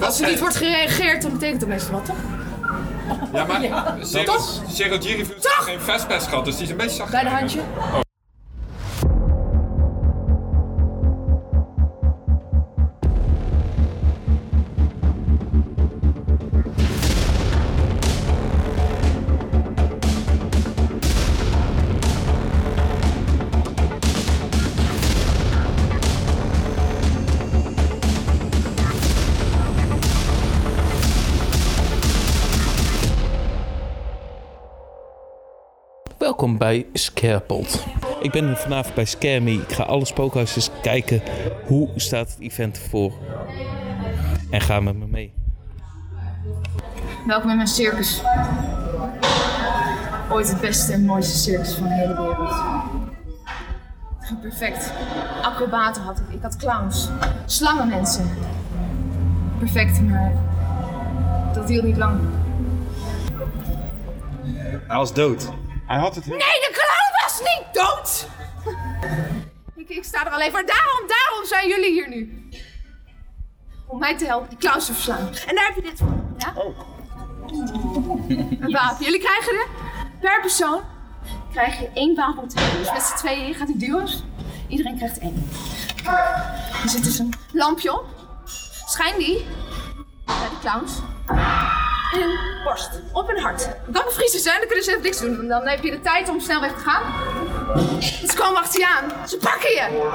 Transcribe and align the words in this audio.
Als 0.00 0.20
er 0.20 0.28
niet 0.30 0.40
wordt 0.40 0.56
gereageerd, 0.56 1.22
dan 1.22 1.32
betekent 1.32 1.60
dat 1.60 1.68
meestal 1.68 1.92
wat, 1.92 2.04
toch? 2.04 2.16
Ja, 3.32 3.44
maar 3.44 3.62
Ja. 3.62 3.96
Zero- 4.02 4.24
Toch? 4.24 4.62
Zero 4.70 4.96
G 4.98 5.02
Reviews 5.04 5.28
heeft 5.28 5.44
geen 5.46 5.80
fastpass 5.80 6.26
gehad, 6.26 6.44
dus 6.44 6.54
die 6.54 6.64
is 6.64 6.70
een 6.70 6.76
beetje 6.76 6.96
zacht. 6.96 7.10
Bij 7.10 7.22
de 7.22 7.28
handje. 7.28 7.60
Welkom 36.30 36.58
bij 36.58 36.86
Scarepot. 36.92 37.86
Ik 38.20 38.30
ben 38.30 38.56
vanavond 38.56 38.94
bij 38.94 39.04
Scare 39.04 39.40
Me. 39.40 39.52
Ik 39.52 39.72
ga 39.72 39.82
alle 39.82 40.04
spookhuisjes 40.04 40.70
kijken 40.82 41.22
hoe 41.66 41.88
staat 41.96 42.30
het 42.30 42.40
event 42.40 42.78
voor. 42.78 43.12
En 44.50 44.60
ga 44.60 44.80
met 44.80 44.96
me 44.96 45.06
mee. 45.06 45.32
Welkom 47.26 47.50
in 47.50 47.56
mijn 47.56 47.68
circus. 47.68 48.22
Ooit 50.30 50.48
het 50.48 50.60
beste 50.60 50.92
en 50.92 51.04
mooiste 51.04 51.36
circus 51.36 51.74
van 51.74 51.88
de 51.88 51.94
hele 51.94 52.16
wereld. 52.16 52.54
Het 54.18 54.28
ging 54.28 54.40
perfect. 54.40 54.92
Acrobaten 55.42 56.02
had 56.02 56.18
ik. 56.18 56.34
Ik 56.34 56.42
had 56.42 56.56
clowns. 56.56 57.08
Slangenmensen. 57.46 58.30
Perfect, 59.58 60.00
maar 60.00 60.32
dat 61.52 61.68
hield 61.68 61.84
niet 61.84 61.96
lang. 61.96 62.20
Hij 64.86 64.96
was 64.96 65.14
dood. 65.14 65.52
Hij 65.90 65.98
had 65.98 66.14
het. 66.14 66.26
Nee, 66.26 66.38
de 66.38 66.70
clown 66.72 67.22
was 67.22 67.40
niet 67.40 67.74
dood! 67.74 68.26
ik, 69.76 69.88
ik 69.88 70.04
sta 70.04 70.26
er 70.26 70.32
alleen 70.32 70.50
voor. 70.50 70.66
Daarom, 70.66 71.08
daarom 71.08 71.44
zijn 71.44 71.68
jullie 71.68 71.90
hier 71.90 72.08
nu. 72.08 72.48
Om 73.86 73.98
mij 73.98 74.16
te 74.16 74.24
helpen 74.24 74.48
die 74.48 74.58
clowns 74.58 74.86
te 74.86 74.92
verslaan. 74.92 75.28
En 75.46 75.54
daar 75.54 75.64
heb 75.66 75.74
je 75.74 75.82
dit 75.82 75.98
voor. 75.98 76.14
Ja? 76.38 76.54
Een 78.60 78.72
wapen. 78.72 79.04
Jullie 79.04 79.20
krijgen 79.20 79.52
er 79.52 79.66
per 80.20 80.40
persoon 80.40 80.82
krijg 81.52 81.78
je 81.78 81.90
één 81.94 82.16
wapen 82.16 82.42
op 82.42 82.50
de. 82.50 82.76
Dus 82.78 82.92
met 82.92 83.02
z'n 83.02 83.16
tweeën 83.16 83.54
gaat 83.54 83.66
die 83.66 83.76
duo's. 83.76 84.22
Iedereen 84.68 84.96
krijgt 84.96 85.18
één. 85.18 85.50
Er 86.82 86.88
zit 86.88 87.04
dus 87.04 87.18
een 87.18 87.34
lampje 87.52 87.92
op. 87.92 88.06
Schijn 88.86 89.18
die 89.18 89.46
bij 90.24 90.48
de 90.48 90.58
clowns 90.60 90.92
in 92.12 92.20
hun 92.20 92.38
borst, 92.64 92.90
op 93.12 93.26
hun 93.28 93.38
hart. 93.42 93.66
Het 93.66 93.74
kan 93.92 94.04
bevriezen 94.04 94.40
zijn, 94.40 94.56
dan 94.58 94.66
kunnen 94.66 94.84
ze 94.84 94.90
even 94.90 95.02
niks 95.02 95.20
doen. 95.20 95.48
Dan 95.48 95.66
heb 95.68 95.82
je 95.84 95.90
de 95.90 96.00
tijd 96.00 96.28
om 96.28 96.40
snel 96.40 96.60
weg 96.60 96.70
te 96.72 96.78
gaan. 96.90 97.02
Ze 98.02 98.34
komen 98.36 98.56
achter 98.60 98.80
je 98.80 98.86
aan. 98.86 99.28
Ze 99.28 99.36
pakken 99.36 99.70
je. 99.70 100.08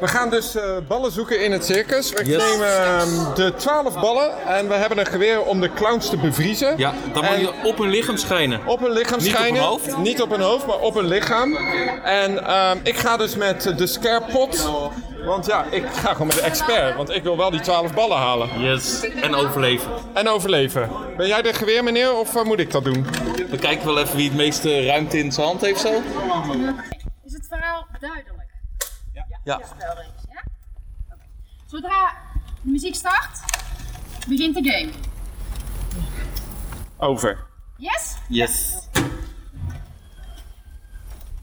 We 0.00 0.08
gaan 0.08 0.30
dus 0.30 0.54
eh, 0.54 0.76
ballen 0.88 1.12
zoeken 1.12 1.44
in 1.44 1.52
het 1.52 1.64
circus. 1.64 2.10
We 2.12 2.24
Yes. 2.24 2.42
nemen 2.50 2.84
ehm, 2.84 3.34
de 3.34 3.54
12 3.54 4.00
ballen 4.00 4.46
en 4.46 4.68
we 4.68 4.74
hebben 4.74 4.98
een 4.98 5.06
geweer 5.06 5.42
om 5.42 5.60
de 5.60 5.72
clowns 5.72 6.08
te 6.10 6.16
bevriezen. 6.16 6.74
Ja, 6.78 6.94
dan 7.12 7.24
moet 7.24 7.40
je 7.40 7.52
op 7.64 7.78
hun 7.78 7.88
lichaam 7.90 8.16
schijnen. 8.16 8.60
Op 8.66 8.80
hun 8.80 8.90
lichaam 8.92 9.18
Niet 9.18 9.28
op 9.28 9.34
schijnen. 9.34 9.60
hun 9.60 9.68
hoofd? 9.70 9.96
Niet 9.96 10.22
op 10.22 10.30
hun 10.30 10.40
hoofd, 10.40 10.66
maar 10.66 10.78
op 10.78 10.94
hun 10.94 11.06
lichaam. 11.06 11.56
En 12.04 12.46
ehm, 12.46 12.78
ik 12.82 12.96
ga 12.96 13.16
dus 13.16 13.36
met 13.36 13.72
de 13.76 13.86
scarepot. 13.86 14.70
Want 15.24 15.46
ja, 15.46 15.64
ik 15.64 15.86
ga 15.86 16.12
gewoon 16.12 16.26
met 16.26 16.36
de 16.36 16.42
expert. 16.42 16.96
Want 16.96 17.10
ik 17.10 17.22
wil 17.22 17.36
wel 17.36 17.50
die 17.50 17.60
12 17.60 17.94
ballen 17.94 18.16
halen. 18.16 18.60
Yes. 18.60 19.00
En 19.00 19.34
overleven. 19.34 19.92
En 20.14 20.28
overleven. 20.28 20.90
Ben 21.16 21.26
jij 21.26 21.42
de 21.42 21.52
geweer, 21.52 21.84
meneer, 21.84 22.14
of 22.14 22.36
eh, 22.36 22.44
moet 22.44 22.58
ik 22.58 22.70
dat 22.70 22.84
doen? 22.84 23.02
We 23.50 23.58
kijken 23.60 23.86
wel 23.86 23.98
even 23.98 24.16
wie 24.16 24.28
het 24.28 24.36
meeste 24.36 24.86
ruimte 24.86 25.18
in 25.18 25.32
zijn 25.32 25.46
hand 25.46 25.60
heeft 25.60 25.80
zo. 25.80 26.02
Is 27.24 27.32
het 27.32 27.46
verhaal 27.48 27.86
duidelijk? 28.00 28.32
Ja. 29.44 29.60
Zodra 31.66 32.12
de 32.62 32.70
muziek 32.70 32.94
start, 32.94 33.40
begint 34.28 34.54
de 34.54 34.70
game. 34.70 34.90
Over. 36.96 37.46
Yes? 37.76 38.16
Yes. 38.28 38.88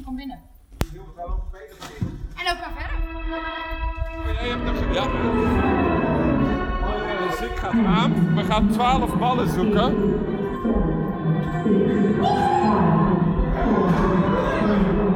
Kom 0.03 0.15
binnen. 0.15 0.39
En 2.35 2.43
loop 2.45 2.59
maar 2.59 2.73
verder. 2.77 3.00
Ja. 4.91 5.03
De 7.03 7.25
muziek 7.29 7.57
gaat 7.57 7.85
aan. 7.85 8.35
We 8.35 8.43
gaan 8.43 8.69
12 8.69 9.17
ballen 9.17 9.49
zoeken. 9.49 9.95
Ja, 14.67 15.10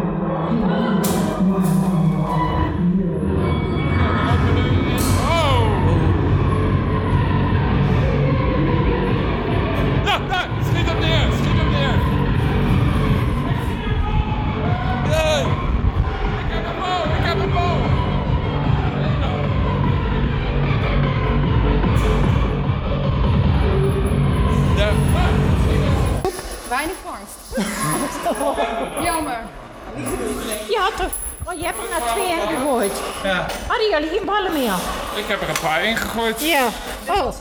Ik 35.16 35.26
heb 35.28 35.42
er 35.42 35.50
een 35.50 35.60
paar 35.62 35.86
ingegooid. 35.86 36.42
Ja. 36.42 36.68
Oh, 37.08 37.34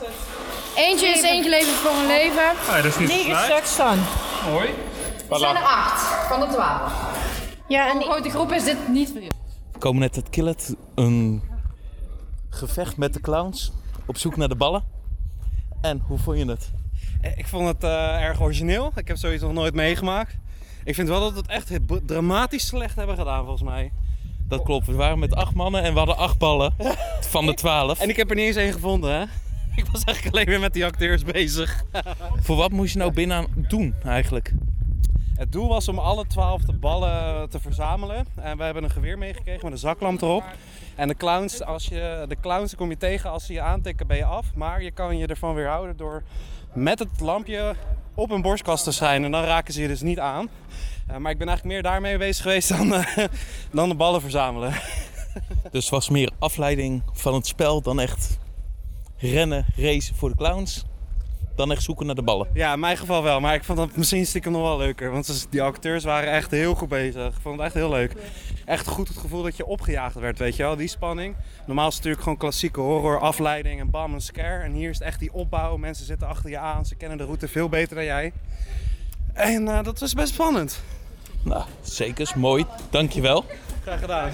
Eentje 0.75 1.07
is 1.07 1.21
één 1.21 1.43
geleverd 1.43 1.75
voor 1.75 1.91
een 1.91 2.07
leven. 2.07 2.53
Nee, 2.71 2.81
dat 2.81 2.91
is 2.91 2.97
niet 2.97 3.07
negen 3.07 3.43
stuks 3.43 3.77
dan. 3.77 3.97
mooi. 4.51 4.69
Er 5.29 5.37
zijn 5.37 5.55
er 5.55 5.61
acht 5.63 6.01
van 6.27 6.39
de 6.39 6.47
twaalf. 6.47 6.93
Ja, 7.67 7.89
en 7.89 7.95
Een 7.95 8.03
grote 8.03 8.29
groep 8.29 8.51
is 8.51 8.63
dit 8.63 8.87
niet 8.87 9.09
voor 9.11 9.21
We 9.71 9.79
komen 9.79 9.99
net 9.99 10.15
uit 10.15 10.29
Killet. 10.29 10.75
Een 10.95 11.41
gevecht 12.49 12.97
met 12.97 13.13
de 13.13 13.21
clowns. 13.21 13.71
Op 14.05 14.17
zoek 14.17 14.35
naar 14.35 14.47
de 14.47 14.55
ballen. 14.55 14.83
En 15.81 16.03
hoe 16.07 16.17
vond 16.17 16.37
je 16.37 16.45
het? 16.45 16.71
Ik 17.35 17.47
vond 17.47 17.67
het 17.67 17.83
eh, 17.83 18.23
erg 18.23 18.41
origineel. 18.41 18.91
Ik 18.95 19.07
heb 19.07 19.17
zoiets 19.17 19.43
nog 19.43 19.53
nooit 19.53 19.73
meegemaakt. 19.73 20.35
Ik 20.83 20.95
vind 20.95 21.07
wel 21.07 21.19
dat 21.19 21.31
we 21.31 21.37
het 21.37 21.47
echt 21.47 21.71
dramatisch 22.05 22.67
slecht 22.67 22.95
hebben 22.95 23.17
gedaan, 23.17 23.39
volgens 23.43 23.63
mij. 23.63 23.91
Dat 24.47 24.63
klopt. 24.63 24.85
We 24.85 24.93
waren 24.93 25.19
met 25.19 25.35
acht 25.35 25.53
mannen 25.53 25.83
en 25.83 25.91
we 25.91 25.97
hadden 25.97 26.17
acht 26.17 26.37
ballen. 26.37 26.73
Van 27.21 27.45
de 27.45 27.53
twaalf. 27.53 27.99
En 27.99 28.09
ik 28.09 28.15
heb 28.15 28.29
er 28.29 28.35
niet 28.35 28.45
eens 28.45 28.55
één 28.55 28.73
gevonden, 28.73 29.13
hè? 29.15 29.21
Ik 29.81 29.85
was 29.91 30.03
eigenlijk 30.03 30.35
alleen 30.35 30.47
weer 30.47 30.59
met 30.59 30.73
die 30.73 30.85
acteurs 30.85 31.23
bezig. 31.23 31.83
Voor 32.39 32.55
wat 32.55 32.71
moest 32.71 32.93
je 32.93 32.99
nou 32.99 33.11
binnen 33.11 33.47
doen 33.55 33.95
eigenlijk? 34.03 34.53
Het 35.35 35.51
doel 35.51 35.67
was 35.67 35.87
om 35.87 35.99
alle 35.99 36.27
twaalf 36.27 36.61
de 36.61 36.73
ballen 36.73 37.49
te 37.49 37.59
verzamelen. 37.59 38.27
En 38.35 38.57
we 38.57 38.63
hebben 38.63 38.83
een 38.83 38.89
geweer 38.89 39.17
meegekregen 39.17 39.63
met 39.63 39.71
een 39.71 39.77
zaklamp 39.77 40.21
erop. 40.21 40.43
En 40.95 41.07
de 41.07 41.15
clowns, 41.15 41.63
als 41.63 41.85
je, 41.85 42.25
de 42.27 42.37
clowns 42.41 42.75
kom 42.75 42.89
je 42.89 42.97
tegen 42.97 43.29
als 43.29 43.45
ze 43.45 43.53
je 43.53 43.61
aantikken, 43.61 44.07
ben 44.07 44.17
je 44.17 44.25
af. 44.25 44.45
Maar 44.55 44.83
je 44.83 44.91
kan 44.91 45.17
je 45.17 45.27
ervan 45.27 45.53
weerhouden 45.53 45.97
door 45.97 46.23
met 46.73 46.99
het 46.99 47.19
lampje 47.19 47.75
op 48.13 48.31
een 48.31 48.41
borstkast 48.41 48.83
te 48.83 48.91
schijnen. 48.91 49.31
Dan 49.31 49.43
raken 49.43 49.73
ze 49.73 49.81
je 49.81 49.87
dus 49.87 50.01
niet 50.01 50.19
aan. 50.19 50.49
Eh, 51.07 51.17
maar 51.17 51.31
ik 51.31 51.37
ben 51.37 51.47
eigenlijk 51.47 51.63
meer 51.63 51.91
daarmee 51.91 52.17
bezig 52.17 52.43
geweest 52.43 52.69
dan, 52.69 52.93
eh, 52.93 53.25
dan 53.71 53.89
de 53.89 53.95
ballen 53.95 54.21
verzamelen. 54.21 54.73
Dus 55.71 55.83
het 55.83 55.93
was 55.93 56.09
meer 56.09 56.31
afleiding 56.39 57.03
van 57.13 57.33
het 57.33 57.47
spel 57.47 57.81
dan 57.81 57.99
echt 57.99 58.39
rennen, 59.17 59.65
racen 59.75 60.15
voor 60.15 60.29
de 60.29 60.35
clowns. 60.35 60.85
Dan 61.55 61.71
echt 61.71 61.83
zoeken 61.83 62.05
naar 62.05 62.15
de 62.15 62.21
ballen. 62.21 62.47
Ja, 62.53 62.73
in 62.73 62.79
mijn 62.79 62.97
geval 62.97 63.23
wel. 63.23 63.39
Maar 63.39 63.55
ik 63.55 63.63
vond 63.63 63.77
dat 63.77 63.95
misschien 63.95 64.25
stiekem 64.25 64.51
nog 64.51 64.61
wel 64.61 64.77
leuker. 64.77 65.11
Want 65.11 65.47
die 65.49 65.61
acteurs 65.61 66.03
waren 66.03 66.31
echt 66.31 66.51
heel 66.51 66.75
goed 66.75 66.89
bezig. 66.89 67.35
Ik 67.35 67.41
vond 67.41 67.55
het 67.55 67.65
echt 67.65 67.73
heel 67.73 67.89
leuk. 67.89 68.13
Echt 68.65 68.87
goed 68.87 69.07
het 69.07 69.17
gevoel 69.17 69.43
dat 69.43 69.57
je 69.57 69.65
opgejaagd 69.65 70.15
werd, 70.15 70.39
weet 70.39 70.55
je 70.55 70.63
wel. 70.63 70.75
Die 70.75 70.87
spanning. 70.87 71.35
Normaal 71.65 71.87
is 71.87 71.93
het 71.93 72.03
natuurlijk 72.03 72.23
gewoon 72.23 72.37
klassieke 72.37 72.79
horror, 72.79 73.19
afleiding 73.19 73.79
en 73.79 73.89
bam, 73.89 74.13
een 74.13 74.21
scare. 74.21 74.63
En 74.63 74.71
hier 74.73 74.89
is 74.89 74.97
het 74.97 75.07
echt 75.07 75.19
die 75.19 75.33
opbouw. 75.33 75.77
Mensen 75.77 76.05
zitten 76.05 76.27
achter 76.27 76.49
je 76.49 76.57
aan. 76.57 76.85
Ze 76.85 76.95
kennen 76.95 77.17
de 77.17 77.25
route 77.25 77.47
veel 77.47 77.69
beter 77.69 77.95
dan 77.95 78.05
jij. 78.05 78.33
En 79.33 79.67
eh, 79.67 79.83
dat 79.83 79.99
was 79.99 80.13
best 80.13 80.33
spannend. 80.33 80.83
Nou, 81.45 81.63
zeker. 81.81 82.21
is 82.21 82.33
Mooi. 82.33 82.65
Dankjewel. 82.89 83.45
Graag 83.81 83.99
gedaan. 83.99 84.33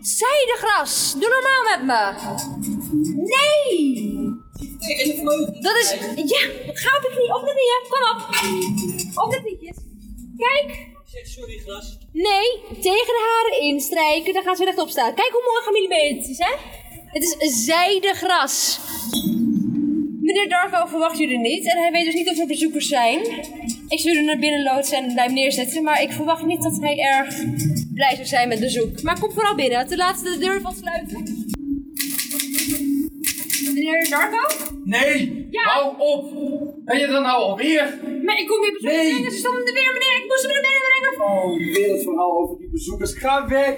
Zijdegras, 0.00 1.14
doe 1.18 1.28
normaal 1.28 1.62
met 1.70 1.82
me. 1.90 2.02
Nee! 3.14 4.22
Dat 5.60 5.76
is. 5.76 5.90
Ja, 6.16 6.40
ga 6.72 6.96
op 6.96 7.02
de 7.02 7.10
knie, 7.14 7.34
op 7.34 7.44
de 7.44 7.54
knieën, 7.54 7.82
kom 7.88 8.02
op. 8.10 8.20
Op 9.24 9.30
de 9.32 9.40
knietjes. 9.42 9.76
Kijk. 10.36 10.92
Sorry, 11.24 11.58
gras. 11.58 11.98
Nee, 12.12 12.60
tegen 12.68 13.14
de 13.16 13.42
haren 13.42 13.62
instrijken, 13.62 14.34
dan 14.34 14.42
gaan 14.42 14.56
ze 14.56 14.64
rechtop 14.64 14.88
staan. 14.88 15.14
Kijk 15.14 15.30
hoe 15.30 15.42
mooi 15.44 15.62
gemillimeterd 15.64 16.18
het 16.18 16.28
is, 16.28 16.38
hè? 16.38 16.54
Het 17.06 17.22
is 17.22 17.64
zijdegras. 17.64 18.78
Meneer 20.20 20.48
Darko 20.48 20.86
verwacht 20.86 21.18
jullie 21.18 21.38
niet 21.38 21.70
en 21.70 21.78
hij 21.78 21.90
weet 21.92 22.04
dus 22.04 22.14
niet 22.14 22.30
of 22.30 22.38
er 22.38 22.46
bezoekers 22.46 22.88
zijn. 22.88 23.20
Ik 23.88 24.00
zou 24.00 24.14
jullie 24.14 24.28
naar 24.28 24.38
binnen 24.38 24.62
loodsen 24.62 24.96
en 24.98 25.14
bij 25.14 25.24
hem 25.24 25.34
neerzetten, 25.34 25.82
maar 25.82 26.02
ik 26.02 26.12
verwacht 26.12 26.44
niet 26.44 26.62
dat 26.62 26.78
hij 26.80 26.98
erg 26.98 27.36
blij 27.94 28.14
zou 28.14 28.26
zijn 28.26 28.48
met 28.48 28.60
bezoek. 28.60 29.02
Maar 29.02 29.18
kom 29.20 29.30
vooral 29.30 29.54
binnen, 29.54 29.86
te 29.86 29.96
laat 29.96 30.22
de 30.24 30.36
deur 30.38 30.60
van 30.60 30.74
sluiten. 30.74 31.22
Meneer 33.74 34.08
Darko? 34.10 34.54
Nee! 34.84 35.46
Ja. 35.50 35.62
Hou 35.62 35.94
op! 35.98 36.32
Ben 36.84 36.98
je 36.98 37.04
er 37.04 37.10
nou 37.20 37.42
alweer? 37.42 37.98
Maar 38.24 38.38
ik 38.38 38.46
kom 38.46 38.60
weer 38.60 38.72
bezoeken 38.72 38.98
Nee. 38.98 39.10
brengen, 39.12 39.30
ze 39.30 39.38
stonden 39.38 39.66
er 39.66 39.72
weer 39.72 39.92
meneer, 39.92 40.16
ik 40.22 40.24
moest 40.28 40.42
hem 40.42 40.52
naar 40.52 40.62
binnen 40.68 40.82
brengen. 40.88 41.32
Oh, 41.32 41.56
weer 41.74 41.92
het 41.94 42.02
verhaal 42.02 42.38
over 42.38 42.58
die 42.58 42.70
bezoekers. 42.70 43.12
Ga 43.14 43.48
weg! 43.48 43.76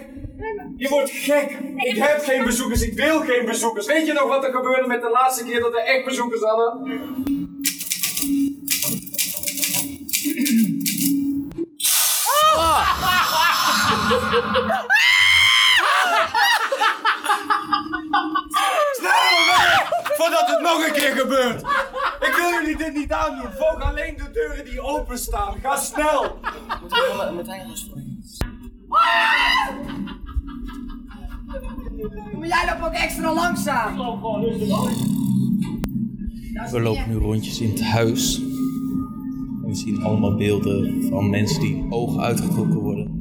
Je 0.77 0.89
wordt 0.89 1.11
gek! 1.11 1.59
Ik 1.77 1.97
heb 1.97 2.19
geen 2.21 2.45
bezoekers, 2.45 2.83
ik 2.83 2.93
wil 2.93 3.21
geen 3.21 3.45
bezoekers. 3.47 3.87
Weet 3.87 4.07
je 4.07 4.13
nog 4.13 4.29
wat 4.29 4.45
er 4.45 4.53
gebeurde 4.53 4.87
met 4.87 5.01
de 5.01 5.11
laatste 5.11 5.45
keer 5.45 5.61
dat 5.61 5.73
we 5.73 5.81
echt 5.81 6.05
bezoekers 6.05 6.41
hadden? 6.43 6.97
Volg 23.09 23.81
alleen 23.81 24.17
de 24.17 24.31
deuren 24.33 24.65
die 24.65 24.81
openstaan. 24.81 25.55
Ga 25.63 25.77
snel! 25.77 26.39
Maar 32.39 32.47
jij 32.49 32.67
loopt 32.67 32.85
ook 32.87 32.93
extra 32.93 33.35
langzaam. 33.35 33.97
We 36.71 36.81
lopen 36.81 37.09
nu 37.09 37.15
rondjes 37.15 37.61
in 37.61 37.71
het 37.71 37.83
huis. 37.85 38.39
En 38.39 39.67
we 39.67 39.75
zien 39.75 40.03
allemaal 40.03 40.35
beelden 40.35 41.03
van 41.09 41.31
mensen 41.31 41.61
die 41.61 41.87
ogen 41.91 42.21
uitgetrokken 42.21 42.81
worden. 42.81 43.15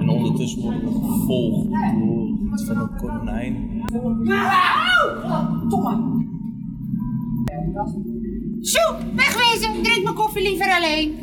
En 0.00 0.08
ondertussen 0.08 0.62
worden 0.62 0.84
we 0.84 0.92
gevolgd 0.92 1.68
door 1.98 2.28
iets 2.52 2.64
van 2.64 2.76
een 2.76 2.96
konijn. 2.96 3.84
Sjoe, 8.66 8.96
wegwezen. 9.14 9.82
Drink 9.82 10.02
mijn 10.02 10.14
koffie 10.14 10.42
liever 10.42 10.70
alleen. 10.70 11.20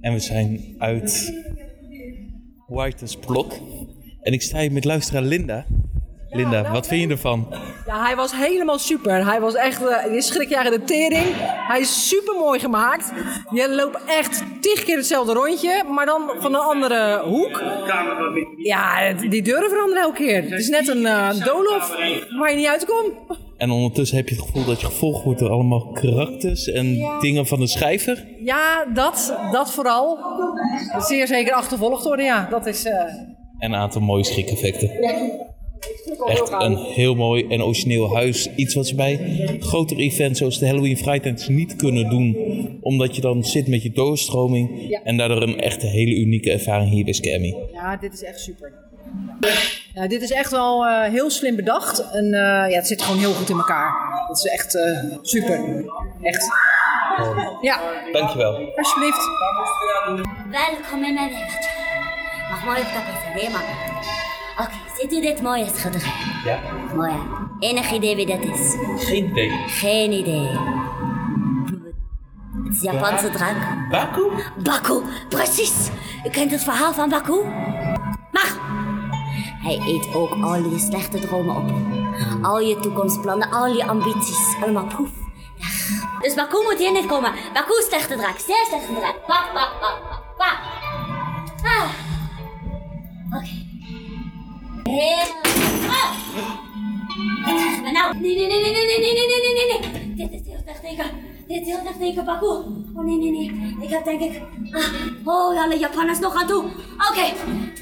En 0.00 0.12
we 0.12 0.18
zijn 0.18 0.74
uit 0.78 1.32
White's 2.66 3.16
Blok. 3.16 3.52
En 4.20 4.32
ik 4.32 4.42
sta 4.42 4.58
hier 4.58 4.72
met 4.72 4.84
luisteraar 4.84 5.22
Linda. 5.22 5.66
Linda, 6.28 6.72
wat 6.72 6.86
vind 6.86 7.02
je 7.02 7.08
ervan? 7.08 7.46
Ja, 7.86 8.02
hij 8.02 8.16
was 8.16 8.32
helemaal 8.32 8.78
super. 8.78 9.26
Hij 9.26 9.40
was 9.40 9.54
echt, 9.54 9.82
uh, 9.82 10.14
je 10.14 10.22
schrik 10.22 10.48
je 10.48 10.54
eigen 10.54 10.80
de 10.80 10.84
tering. 10.84 11.26
Hij 11.68 11.80
is 11.80 12.08
super 12.08 12.34
mooi 12.34 12.60
gemaakt. 12.60 13.12
Je 13.50 13.74
loopt 13.74 14.04
echt 14.06 14.44
tig 14.74 14.84
keer 14.84 14.96
hetzelfde 14.96 15.32
rondje, 15.32 15.84
maar 15.94 16.06
dan 16.06 16.30
van 16.38 16.54
een 16.54 16.60
andere 16.60 17.22
hoek. 17.24 17.62
Ja, 18.56 19.12
die 19.12 19.42
deuren 19.42 19.68
veranderen 19.70 20.02
elke 20.02 20.24
keer. 20.24 20.42
Het 20.42 20.60
is 20.60 20.68
net 20.68 20.88
een 20.88 21.06
eh, 21.06 21.30
doolhof 21.44 21.96
waar 22.38 22.50
je 22.50 22.56
niet 22.56 22.66
uitkomt. 22.66 23.12
En 23.56 23.70
ondertussen 23.70 24.16
heb 24.16 24.28
je 24.28 24.34
het 24.34 24.44
gevoel 24.44 24.64
dat 24.64 24.80
je 24.80 24.86
gevolgd 24.86 25.24
wordt 25.24 25.40
door 25.40 25.50
allemaal 25.50 25.90
karakters 25.92 26.66
en 26.70 26.98
dingen 27.20 27.46
van 27.46 27.58
de 27.60 27.66
schrijver. 27.66 28.24
Ja, 28.44 28.84
dat, 28.94 29.38
dat 29.52 29.70
vooral. 29.72 30.18
Zeer 30.98 31.26
zeker 31.26 31.52
achtervolgd 31.52 32.04
worden, 32.04 32.24
ja. 32.24 32.46
Dat 32.50 32.66
is... 32.66 32.84
eh, 32.84 32.92
En 33.58 33.72
een 33.72 33.74
aantal 33.74 34.00
mooie 34.00 34.24
schrik-effecten. 34.24 34.90
Echt 36.26 36.50
een 36.50 36.76
heel 36.76 37.14
mooi 37.14 37.46
en 37.48 37.62
origineel 37.62 38.14
huis. 38.14 38.48
Iets 38.56 38.74
wat 38.74 38.86
ze 38.86 38.94
bij 38.94 39.20
grotere 39.60 40.00
events 40.00 40.38
zoals 40.38 40.58
de 40.58 40.66
Halloween 40.66 40.96
Fridays 40.96 41.48
niet 41.48 41.76
kunnen 41.76 42.10
doen. 42.10 42.36
Omdat 42.80 43.14
je 43.16 43.20
dan 43.20 43.44
zit 43.44 43.68
met 43.68 43.82
je 43.82 43.90
doorstroming. 43.90 44.88
Ja. 44.88 45.00
En 45.04 45.16
daardoor 45.16 45.42
een 45.42 45.60
echt 45.60 45.82
hele 45.82 46.14
unieke 46.14 46.52
ervaring 46.52 46.90
hier 46.90 47.04
bij 47.04 47.12
Scammy. 47.12 47.54
Ja, 47.72 47.96
dit 47.96 48.12
is 48.12 48.22
echt 48.22 48.40
super. 48.40 48.72
Ja, 49.94 50.06
dit 50.06 50.22
is 50.22 50.30
echt 50.30 50.50
wel 50.50 50.86
eh, 50.86 51.10
heel 51.10 51.30
slim 51.30 51.56
bedacht. 51.56 52.10
En 52.10 52.24
eh, 52.24 52.70
ja, 52.70 52.76
het 52.76 52.86
zit 52.86 53.02
gewoon 53.02 53.18
heel 53.18 53.32
goed 53.32 53.48
in 53.48 53.56
elkaar. 53.56 53.94
Dat 54.28 54.36
is 54.36 54.44
echt 54.44 54.74
eh, 54.74 55.02
super. 55.22 55.84
Echt. 56.22 56.46
Ja, 57.60 57.80
Dankjewel. 58.12 58.72
alsjeblieft. 58.76 59.28
Welkom 60.50 61.04
in 61.04 61.14
mijn 61.14 61.30
wereldje. 61.30 61.68
Mag 62.50 62.64
mooi 62.64 62.78
op 62.78 62.84
tapijt, 62.84 63.42
hè, 63.42 63.50
mama? 63.50 63.64
Oké, 64.60 64.85
ziet 65.00 65.12
u 65.12 65.20
dit 65.20 65.42
mooie 65.42 65.66
schilderij? 65.74 66.12
Ja? 66.44 66.60
Mooi, 66.94 67.12
hè? 67.12 67.18
Enig 67.58 67.92
idee 67.92 68.16
wie 68.16 68.26
dat 68.26 68.40
is? 68.40 68.76
Geen 68.96 69.24
idee. 69.30 69.50
Geen 69.66 70.12
idee. 70.12 70.48
Het 72.64 72.74
is 72.74 72.82
Japanse 72.82 73.30
drank. 73.30 73.56
Baku? 73.90 74.30
Baku, 74.62 75.02
precies. 75.28 75.90
U 76.26 76.30
kent 76.30 76.50
het 76.50 76.62
verhaal 76.62 76.92
van 76.92 77.08
Baku? 77.08 77.44
Maar 78.30 78.54
hij 79.62 79.80
eet 79.86 80.14
ook 80.14 80.30
al 80.42 80.54
je 80.54 80.78
slechte 80.78 81.18
dromen 81.18 81.56
op. 81.56 81.70
Al 82.42 82.60
je 82.60 82.78
toekomstplannen, 82.80 83.50
al 83.50 83.66
je 83.66 83.86
ambities. 83.86 84.54
Allemaal 84.62 84.86
weg. 84.86 85.08
Dus 86.20 86.34
Baku 86.34 86.62
moet 86.62 86.78
hier 86.78 86.92
niet 86.92 87.06
komen. 87.06 87.32
Baku 87.52 87.78
is 87.78 87.86
slechte 87.86 88.16
draak, 88.16 88.38
zeer 88.38 88.64
slechte 88.68 88.94
draak. 88.98 89.26
Bak, 89.26 89.52
bak, 89.54 89.80
bak, 89.80 90.15
Heel... 94.88 95.26
Ah. 95.88 96.10
Maar 97.82 97.92
nou, 97.92 98.18
nee, 98.20 98.34
nee, 98.36 98.46
nee, 98.46 98.60
nee, 98.60 98.72
nee, 98.72 98.98
nee, 98.98 99.12
nee, 99.14 99.26
nee, 99.26 99.54
nee, 99.54 99.80
nee. 99.80 100.14
Dit 100.14 100.40
is 100.40 100.46
heel 100.46 100.62
tegen. 100.82 101.06
Dit 101.48 101.60
is 101.60 101.66
heel 101.66 101.78
tegen 101.98 102.24
Baku. 102.24 102.46
Oh 102.46 103.04
nee, 103.04 103.18
nee, 103.18 103.30
nee. 103.30 103.76
Ik 103.80 103.90
heb 103.90 104.04
denk 104.04 104.20
ik. 104.20 104.42
Ah, 104.70 104.84
oh, 105.24 105.62
alle 105.62 105.78
Japanners 105.78 106.18
nog 106.18 106.34
aan 106.34 106.46
toe. 106.46 106.64
Oké. 107.10 107.32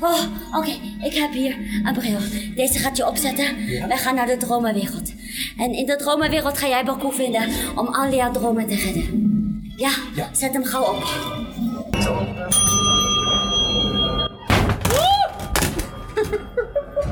Oh, 0.01 0.21
oké. 0.57 0.71
Ik 1.03 1.15
heb 1.15 1.33
hier 1.33 1.57
een 1.85 1.95
bril. 1.95 2.19
Deze 2.55 2.79
gaat 2.79 2.97
je 2.97 3.09
opzetten. 3.09 3.57
Wij 3.89 3.97
gaan 3.97 4.15
naar 4.15 4.27
de 4.27 4.37
dromenwereld. 4.37 5.13
En 5.59 5.73
in 5.73 5.87
de 5.87 5.97
dromenwereld 5.97 6.59
ga 6.59 6.69
jij 6.69 6.85
Baku 6.85 7.13
vinden 7.13 7.49
om 7.77 7.87
al 7.87 8.15
jouw 8.15 8.31
dromen 8.31 8.67
te 8.67 8.75
redden. 8.75 9.73
Ja, 9.77 9.91
zet 10.33 10.53
hem 10.53 10.65
gauw 10.65 10.95
op. 10.95 11.05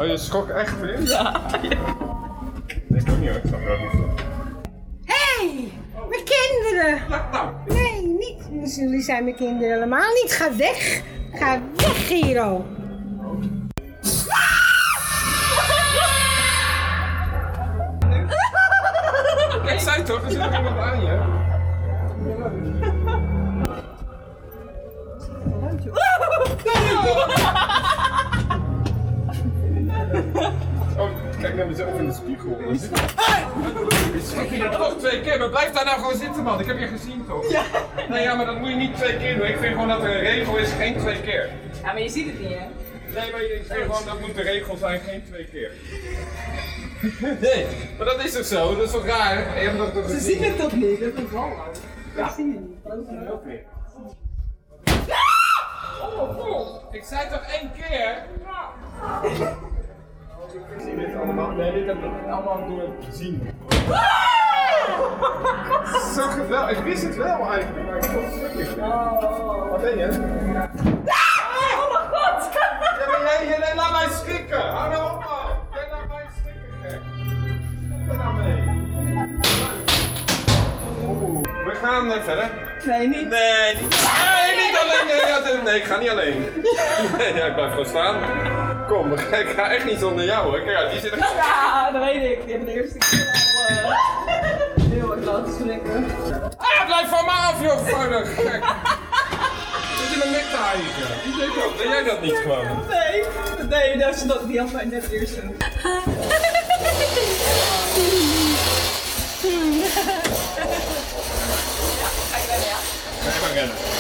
Oh, 0.03 0.09
je 0.09 0.17
schrok 0.17 0.49
echt, 0.49 0.75
vriend? 0.79 1.09
Ja. 1.09 1.41
Ik 2.89 3.11
ook 3.11 3.19
niet 3.19 3.29
hoor, 3.29 3.37
ik 3.37 3.43
snap 3.47 3.61
er 3.61 3.73
ook 3.73 3.79
niet 3.79 3.91
van. 3.91 4.19
Hey, 5.05 5.73
mijn 6.09 6.23
kinderen. 6.25 7.01
Nee, 7.67 8.07
niet. 8.07 8.75
Jullie 8.77 9.03
zijn 9.03 9.25
mijn 9.25 9.37
kinderen 9.37 9.73
helemaal 9.73 10.13
niet. 10.23 10.33
Ga 10.33 10.57
weg. 10.57 11.03
Ga 11.33 11.61
weg, 11.77 12.07
Giro. 12.07 12.65
Ik 19.73 19.81
zei 19.81 20.03
toch, 20.03 20.25
er 20.25 20.31
zit 20.31 20.41
nog 20.41 20.57
iemand 20.57 20.79
aan 20.79 21.01
je. 21.01 21.22
Naar 31.63 31.71
mezelf 31.71 31.99
in 31.99 32.07
de 32.07 32.13
spiegel. 32.13 32.59
Ik 34.15 34.23
schrik 34.23 34.51
je 34.51 34.63
er 34.63 34.77
toch 34.77 34.99
twee 34.99 35.21
keer, 35.21 35.39
maar 35.39 35.49
blijf 35.49 35.71
daar 35.71 35.85
nou 35.85 35.99
gewoon 35.99 36.17
zitten 36.17 36.43
man, 36.43 36.61
ik 36.61 36.67
heb 36.67 36.79
je 36.79 36.87
gezien 36.87 37.25
toch? 37.27 37.51
Ja. 37.51 37.65
Nee 38.09 38.23
ja, 38.23 38.35
maar 38.35 38.47
dat 38.47 38.59
moet 38.59 38.69
je 38.69 38.75
niet 38.75 38.97
twee 38.97 39.17
keer 39.17 39.37
doen. 39.37 39.47
Ik 39.47 39.59
vind 39.59 39.73
gewoon 39.73 39.89
dat 39.89 40.03
er 40.03 40.17
een 40.17 40.21
regel 40.21 40.57
is, 40.57 40.71
geen 40.73 40.99
twee 40.99 41.21
keer. 41.21 41.51
Ja, 41.83 41.93
maar 41.93 42.03
je 42.03 42.09
ziet 42.09 42.27
het 42.27 42.41
niet, 42.41 42.49
hè? 42.49 42.67
Nee, 43.21 43.31
maar 43.33 43.43
ik 43.43 43.63
vind 43.67 43.81
gewoon 43.81 44.05
dat 44.07 44.21
moet 44.21 44.35
de 44.35 44.43
regel 44.43 44.77
zijn, 44.77 45.01
geen 45.01 45.23
twee 45.31 45.45
keer. 45.45 45.71
Nee, 47.41 47.67
maar 47.97 48.07
dat 48.07 48.25
is 48.25 48.33
toch 48.33 48.45
zo? 48.45 48.77
Dat 48.77 48.85
is 48.85 48.91
toch 48.91 49.07
raar? 49.07 49.39
Je 49.39 49.69
hebt 49.69 49.79
dat 49.79 49.95
toch 49.95 50.09
Ze 50.09 50.21
zien 50.21 50.43
het 50.43 50.59
toch 50.59 50.73
niet? 50.73 51.01
Dat 51.01 51.13
is 51.15 51.31
wel. 51.33 51.53
Ja. 52.17 52.33
zien 52.37 52.53
het 52.53 53.47
niet. 53.47 53.61
Ik 56.91 57.05
zei 57.05 57.29
toch 57.31 57.43
één 57.61 57.71
keer? 57.73 58.25
Allemaal. 59.23 59.71
Nee, 61.27 61.73
dit 61.73 61.87
heb 61.87 61.97
ik 61.97 62.31
allemaal 62.31 62.67
door 62.69 62.81
het 62.81 63.17
zien. 63.17 63.51
Zo 66.15 66.23
geweldig. 66.23 66.79
Ik 66.79 66.85
wist 66.85 67.03
het 67.03 67.17
wel 67.17 67.53
eigenlijk, 67.53 67.87
maar 67.87 67.97
ik 67.97 68.05
vond 68.05 68.25
het 68.25 68.35
schrikkelijk. 68.35 68.81
Wat 69.71 69.81
ben 69.81 69.99
je? 69.99 70.09
Oh 71.79 71.93
mijn 71.93 72.09
god! 72.13 72.53
Ja, 72.53 73.07
maar 73.07 73.21
jij, 73.23 73.59
jij 73.59 73.75
laat 73.75 73.91
mij 73.91 74.09
schrikken. 74.11 74.61
Hou 74.61 74.91
nou 74.91 75.05
op 75.05 75.25
man. 75.25 75.57
Jij 75.73 75.89
laat 75.91 76.09
mij 76.09 76.27
schrikken, 76.41 76.73
gek. 76.83 77.01
Er 78.11 78.17
nou 78.17 78.35
mee. 78.35 78.81
We 81.65 81.75
gaan 81.75 82.23
verder. 82.23 82.51
Nee, 82.85 83.09
niet. 83.09 83.29
Nee, 83.29 83.75
niet, 83.75 83.81
nee, 83.81 84.57
niet 84.57 84.79
alleen. 84.83 85.65
Nee, 85.65 85.77
ik 85.77 85.85
ga 85.85 85.99
niet 85.99 86.11
alleen. 86.11 86.37
Nee, 87.19 87.29
ik 87.29 87.55
blijf 87.55 87.71
gewoon 87.71 87.87
staan. 87.87 88.17
Kom. 88.93 89.13
Ik 89.43 89.49
ga 89.57 89.71
echt 89.71 89.85
niet 89.85 89.99
zonder 89.99 90.25
jou 90.25 90.51
hoor. 90.51 90.61
Kijk, 90.61 90.91
die 90.91 91.01
zit 91.01 91.13
er... 91.13 91.19
Ja, 91.19 91.91
dat 91.91 92.05
weet 92.05 92.31
ik. 92.31 92.45
Die 92.45 92.55
hebben 92.55 92.75
de 92.75 92.81
eerste 92.81 92.99
keer 92.99 93.27
al 93.27 93.71
uh, 93.71 94.91
heel 94.91 95.17
erg 95.17 95.25
laten 95.25 95.53
schrikken. 95.61 96.07
Ah, 96.57 96.87
blijf 96.87 97.09
van 97.09 97.25
me 97.25 97.31
af 97.31 97.63
joh, 97.63 97.87
vuilig 97.87 98.35
gek. 98.35 98.65
Zit 99.99 100.13
in 100.13 100.19
mijn 100.19 100.31
nek 100.31 100.43
te. 100.43 100.59
Die 101.25 101.37
deed 101.37 101.65
ook. 101.65 101.79
Deed 101.79 101.89
jij 101.89 102.05
dat 102.05 102.21
niet 102.21 102.37
gewoon? 102.43 102.67
Nee, 102.89 103.25
nee, 103.69 103.99
dat 103.99 104.15
is 104.15 104.23
dat 104.23 104.47
die 104.47 104.59
had 104.61 104.73
mij 104.73 104.85
net 104.85 105.11
eerst. 105.11 105.39
Ga 113.23 113.41
maar 113.41 113.53
rennen. 113.55 113.92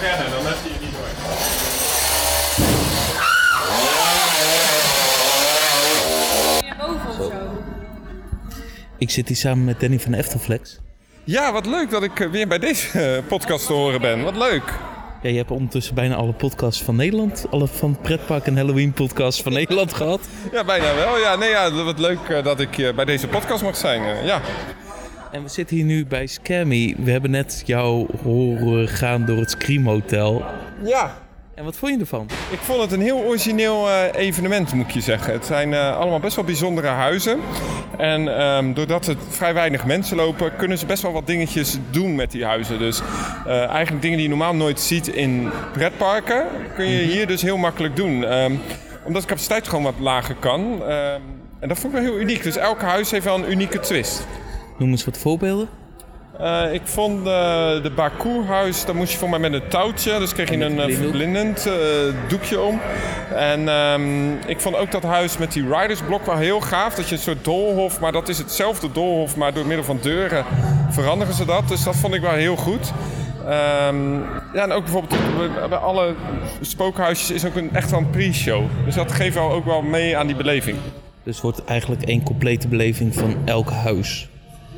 Rennen, 0.00 0.30
dan 0.30 0.42
hij 0.44 0.54
je 0.64 0.78
niet 0.80 0.92
door. 0.92 1.08
Ik 8.98 9.10
zit 9.10 9.28
hier 9.28 9.36
samen 9.36 9.64
met 9.64 9.80
Danny 9.80 9.98
van 10.00 10.14
Eftelflex. 10.14 10.78
Ja, 11.24 11.52
wat 11.52 11.66
leuk 11.66 11.90
dat 11.90 12.02
ik 12.02 12.20
eh, 12.20 12.30
weer 12.30 12.48
bij 12.48 12.58
deze 12.58 13.00
eh, 13.00 13.26
podcast 13.28 13.66
te 13.66 13.72
horen 13.72 14.00
ben. 14.00 14.22
Wat 14.22 14.36
leuk. 14.36 14.62
Ja, 15.22 15.28
je 15.28 15.36
hebt 15.36 15.50
ondertussen 15.50 15.94
bijna 15.94 16.14
alle 16.14 16.32
podcasts 16.32 16.82
van 16.82 16.96
Nederland, 16.96 17.46
alle 17.50 17.66
van 17.66 17.98
pretpark 18.02 18.46
en 18.46 18.56
Halloween 18.56 18.92
podcasts 18.92 19.42
van 19.42 19.52
Nederland 19.52 19.92
gehad. 19.92 20.20
Ja, 20.52 20.64
bijna 20.64 20.94
wel. 20.94 21.18
Ja, 21.18 21.36
nee, 21.36 21.50
ja, 21.50 21.72
wat 21.72 21.98
leuk 21.98 22.28
eh, 22.28 22.44
dat 22.44 22.60
ik 22.60 22.92
bij 22.96 23.04
deze 23.04 23.28
podcast 23.28 23.62
mag 23.62 23.76
zijn. 23.76 24.24
ja. 24.24 24.40
En 25.32 25.42
we 25.42 25.48
zitten 25.48 25.76
hier 25.76 25.84
nu 25.84 26.06
bij 26.06 26.26
Scammy. 26.26 26.94
We 26.98 27.10
hebben 27.10 27.30
net 27.30 27.62
jou 27.66 28.06
horen 28.22 28.88
gaan 28.88 29.24
door 29.24 29.36
het 29.36 29.50
Scream 29.50 29.86
Hotel. 29.86 30.44
ja, 30.82 31.14
En 31.54 31.64
wat 31.64 31.76
vond 31.76 31.94
je 31.94 32.00
ervan? 32.00 32.28
ik 32.50 32.58
vond 32.58 32.80
het 32.80 32.92
een 32.92 33.00
heel 33.00 33.18
origineel 33.18 33.88
eh, 33.88 34.20
evenement, 34.20 34.72
moet 34.72 34.86
ik 34.86 34.92
je 34.92 35.00
zeggen. 35.00 35.32
Het 35.32 35.46
zijn 35.46 35.74
eh, 35.74 35.96
allemaal 35.96 36.20
best 36.20 36.36
wel 36.36 36.44
bijzondere 36.44 36.86
huizen. 36.86 37.38
En 37.98 38.38
ehm, 38.38 38.72
doordat 38.72 39.06
er 39.06 39.16
vrij 39.28 39.54
weinig 39.54 39.84
mensen 39.86 40.16
lopen, 40.16 40.56
kunnen 40.56 40.78
ze 40.78 40.86
best 40.86 41.02
wel 41.02 41.12
wat 41.12 41.26
dingetjes 41.26 41.78
doen 41.90 42.14
met 42.14 42.30
die 42.30 42.44
huizen. 42.44 42.78
Dus 42.78 43.00
eh, 43.46 43.66
eigenlijk 43.68 44.02
dingen 44.02 44.16
die 44.16 44.26
je 44.26 44.34
normaal 44.34 44.54
nooit 44.54 44.80
ziet 44.80 45.08
in 45.08 45.50
pretparken, 45.72 46.46
kun 46.74 46.86
je 46.86 47.02
hier 47.02 47.26
dus 47.26 47.42
heel 47.42 47.56
makkelijk 47.56 47.96
doen. 47.96 48.24
Ehm, 48.24 48.52
omdat 49.04 49.22
de 49.22 49.28
capaciteit 49.28 49.68
gewoon 49.68 49.84
wat 49.84 49.98
lager 49.98 50.34
kan. 50.34 50.82
Ehm, 50.82 51.20
en 51.60 51.68
dat 51.68 51.78
vond 51.78 51.94
ik 51.94 52.00
wel 52.00 52.10
heel 52.10 52.20
uniek. 52.20 52.42
Dus 52.42 52.56
elk 52.56 52.80
huis 52.80 53.10
heeft 53.10 53.24
wel 53.24 53.34
een 53.34 53.50
unieke 53.50 53.80
twist. 53.80 54.26
Noem 54.80 54.90
eens 54.90 55.04
wat 55.04 55.18
voorbeelden. 55.18 55.68
Eh, 56.38 56.72
ik 56.72 56.80
vond 56.84 57.18
eh, 57.18 57.22
de 57.82 57.92
Baku-huis, 57.94 58.84
daar 58.84 58.94
moest 58.94 59.12
je 59.12 59.18
voor 59.18 59.30
mij 59.30 59.38
met 59.38 59.52
een 59.52 59.68
touwtje. 59.68 60.18
Dus 60.18 60.32
kreeg 60.32 60.48
je 60.48 60.54
een 60.54 60.60
een 60.60 60.78
eh, 60.78 60.84
blinddoek. 60.84 61.02
verblindend 61.08 61.68
doekje 62.28 62.60
om. 62.60 62.80
En 63.34 63.68
ehm, 63.68 64.32
ik 64.46 64.60
vond 64.60 64.76
ook 64.76 64.90
dat 64.90 65.02
huis 65.02 65.38
met 65.38 65.52
die 65.52 65.76
ridersblok 65.76 66.26
wel 66.26 66.36
heel 66.36 66.60
gaaf. 66.60 66.94
Dat 66.94 67.08
je 67.08 67.14
een 67.14 67.20
soort 67.20 67.44
doolhof, 67.44 68.00
maar 68.00 68.12
dat 68.12 68.28
is 68.28 68.38
hetzelfde 68.38 68.92
doolhof, 68.92 69.36
maar 69.36 69.54
door 69.54 69.66
middel 69.66 69.84
van 69.84 69.98
deuren 70.02 70.44
veranderen 70.90 71.34
ze 71.34 71.44
dat. 71.44 71.68
Dus 71.68 71.84
dat 71.84 71.96
vond 71.96 72.14
ik 72.14 72.20
wel 72.20 72.32
heel 72.32 72.56
goed. 72.56 72.92
Ehm, 73.46 74.12
ja, 74.54 74.62
en 74.62 74.72
ook 74.72 74.82
bijvoorbeeld 74.84 75.20
bij- 75.68 75.78
alle 75.78 76.14
spookhuisjes 76.60 77.30
is 77.30 77.44
ook 77.44 77.54
een, 77.54 77.70
echt 77.74 77.90
wel 77.90 78.00
een 78.00 78.10
pre-show. 78.10 78.62
Dus 78.84 78.94
dat 78.94 79.12
geeft 79.12 79.34
wel 79.34 79.50
ook 79.52 79.64
wel 79.64 79.82
mee 79.82 80.16
aan 80.16 80.26
die 80.26 80.36
beleving. 80.36 80.76
Dus 81.22 81.34
het 81.34 81.42
wordt 81.42 81.64
eigenlijk 81.64 82.02
één 82.02 82.22
complete 82.22 82.68
beleving 82.68 83.14
van 83.14 83.36
elk 83.44 83.70
huis. 83.70 84.28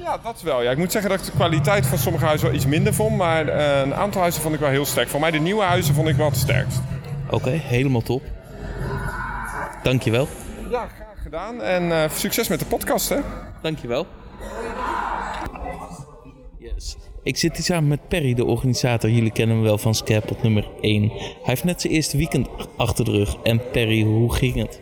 Ja, 0.03 0.19
dat 0.23 0.43
wel. 0.43 0.63
Ja. 0.63 0.71
Ik 0.71 0.79
moet 0.79 0.93
zeggen 0.93 1.11
dat 1.11 1.21
ik 1.21 1.27
de 1.27 1.33
kwaliteit 1.33 1.87
van 1.87 1.99
sommige 1.99 2.25
huizen 2.25 2.47
wel 2.47 2.57
iets 2.57 2.67
minder 2.67 2.95
vond. 2.95 3.17
Maar 3.17 3.49
eh, 3.49 3.81
een 3.81 3.95
aantal 3.95 4.21
huizen 4.21 4.43
vond 4.43 4.55
ik 4.55 4.61
wel 4.61 4.69
heel 4.71 4.85
sterk. 4.85 5.09
Voor 5.09 5.21
mij 5.21 5.31
de 5.31 5.39
nieuwe 5.39 5.63
huizen 5.63 5.95
vond 5.95 6.09
ik 6.09 6.17
wel 6.17 6.29
het 6.29 6.37
sterkst. 6.37 6.81
Oké, 7.31 7.51
helemaal 7.51 8.03
top. 8.03 8.23
Dankjewel. 9.83 10.29
Ja, 10.71 10.87
graag 10.87 11.23
gedaan. 11.23 11.63
En 11.63 11.93
eh, 11.93 12.11
succes 12.11 12.49
met 12.49 12.59
de 12.59 12.67
podcast, 12.67 13.09
hè? 13.09 13.19
Dankjewel. 13.63 14.07
Yes. 16.59 16.97
Ik 17.23 17.37
zit 17.37 17.57
hier 17.57 17.65
samen 17.65 17.89
met 17.89 18.09
Perry, 18.09 18.35
de 18.35 18.45
organisator. 18.45 19.11
Jullie 19.11 19.33
kennen 19.33 19.57
hem 19.57 19.65
wel 19.65 19.79
van 19.79 19.95
Scarepot 19.95 20.43
nummer 20.43 20.69
1. 20.81 21.09
Hij 21.09 21.31
heeft 21.43 21.65
net 21.65 21.81
zijn 21.81 21.93
eerste 21.93 22.17
weekend 22.17 22.49
achter 22.77 23.05
de 23.05 23.11
rug. 23.11 23.37
En 23.43 23.71
Perry, 23.71 24.03
hoe 24.03 24.35
ging 24.35 24.55
het? 24.55 24.81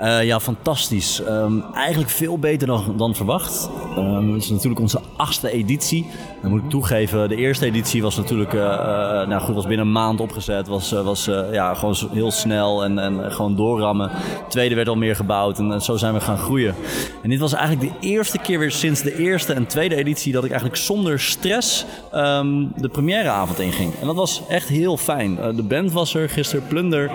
Eh, 0.00 0.24
ja, 0.24 0.40
fantastisch. 0.40 1.22
Ehm, 1.22 1.60
eigenlijk 1.74 2.10
veel 2.10 2.38
beter 2.38 2.66
dan, 2.66 2.94
dan 2.96 3.14
verwacht. 3.14 3.70
Ehm, 3.96 4.32
het 4.32 4.42
is 4.42 4.50
natuurlijk 4.50 4.80
onze 4.80 5.00
achtste 5.16 5.50
editie. 5.50 6.06
Dan 6.42 6.50
moet 6.50 6.62
ik 6.62 6.70
toegeven, 6.70 7.28
de 7.28 7.36
eerste 7.36 7.66
editie 7.66 8.02
was 8.02 8.16
natuurlijk 8.16 8.54
eh, 8.54 8.62
eh, 8.62 9.28
nou 9.28 9.40
goed, 9.40 9.54
was 9.54 9.66
binnen 9.66 9.86
een 9.86 9.92
maand 9.92 10.20
opgezet. 10.20 10.68
Was, 10.68 10.90
was 10.90 11.24
ja, 11.52 11.74
gewoon 11.74 11.96
heel 12.12 12.30
snel 12.30 12.84
en, 12.84 12.98
en 12.98 13.32
gewoon 13.32 13.56
doorrammen. 13.56 14.08
De 14.08 14.48
tweede 14.48 14.74
werd 14.74 14.88
al 14.88 14.96
meer 14.96 15.16
gebouwd 15.16 15.58
en, 15.58 15.82
zo 15.82 15.96
zijn 15.96 16.14
we 16.14 16.20
gaan 16.20 16.38
groeien. 16.38 16.74
En 17.22 17.30
dit 17.30 17.38
was 17.38 17.52
eigenlijk 17.52 17.92
de 17.92 18.06
eerste 18.06 18.38
keer 18.38 18.58
weer 18.58 18.70
sinds 18.70 19.02
de 19.02 19.18
eerste 19.18 19.52
en 19.52 19.66
tweede 19.66 19.94
editie... 19.94 20.32
dat 20.32 20.44
ik 20.44 20.50
eigenlijk 20.50 20.80
zonder 20.80 21.20
stress 21.20 21.84
ehm, 22.12 22.66
de 22.76 22.88
premièreavond 22.88 23.58
inging. 23.58 23.92
En 24.00 24.06
dat 24.06 24.16
was 24.16 24.42
echt 24.48 24.68
heel 24.68 24.96
fijn. 24.96 25.38
De 25.56 25.62
band 25.62 25.92
was 25.92 26.14
er 26.14 26.28
gisteren, 26.28 26.66
Plunder. 26.66 27.10